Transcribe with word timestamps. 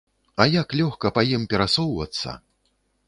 А 0.35 0.45
як 0.53 0.73
лёгка 0.79 1.11
па 1.19 1.25
ім 1.35 1.45
перасоўвацца! 1.51 2.35